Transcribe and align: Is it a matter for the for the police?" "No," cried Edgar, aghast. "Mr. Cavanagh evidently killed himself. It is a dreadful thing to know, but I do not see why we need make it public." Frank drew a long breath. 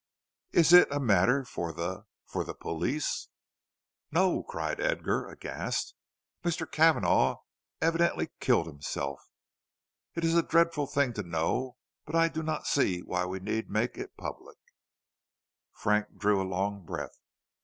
Is 0.51 0.73
it 0.73 0.87
a 0.91 0.99
matter 0.99 1.45
for 1.45 1.71
the 1.71 2.05
for 2.25 2.43
the 2.43 2.55
police?" 2.55 3.27
"No," 4.11 4.41
cried 4.41 4.79
Edgar, 4.81 5.27
aghast. 5.29 5.93
"Mr. 6.43 6.65
Cavanagh 6.65 7.35
evidently 7.81 8.31
killed 8.39 8.65
himself. 8.65 9.29
It 10.15 10.23
is 10.23 10.33
a 10.33 10.41
dreadful 10.41 10.87
thing 10.87 11.13
to 11.13 11.21
know, 11.21 11.77
but 12.07 12.15
I 12.15 12.29
do 12.29 12.41
not 12.41 12.65
see 12.65 13.01
why 13.03 13.27
we 13.27 13.39
need 13.41 13.69
make 13.69 13.95
it 13.95 14.17
public." 14.17 14.57
Frank 15.71 16.17
drew 16.17 16.41
a 16.41 16.49
long 16.49 16.83
breath. 16.83 17.19